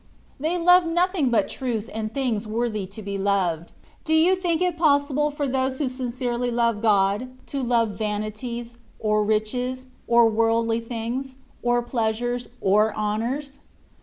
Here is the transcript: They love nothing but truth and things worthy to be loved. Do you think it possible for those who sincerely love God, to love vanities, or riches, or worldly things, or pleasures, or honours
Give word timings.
They 0.39 0.57
love 0.57 0.87
nothing 0.87 1.29
but 1.29 1.47
truth 1.47 1.87
and 1.93 2.11
things 2.11 2.47
worthy 2.47 2.87
to 2.87 3.03
be 3.03 3.19
loved. 3.19 3.71
Do 4.03 4.15
you 4.15 4.35
think 4.35 4.59
it 4.59 4.75
possible 4.75 5.29
for 5.29 5.47
those 5.47 5.77
who 5.77 5.89
sincerely 5.89 6.49
love 6.49 6.81
God, 6.81 7.29
to 7.45 7.61
love 7.61 7.99
vanities, 7.99 8.77
or 8.97 9.23
riches, 9.23 9.85
or 10.07 10.27
worldly 10.27 10.79
things, 10.79 11.35
or 11.61 11.83
pleasures, 11.83 12.49
or 12.61 12.95
honours 12.95 13.59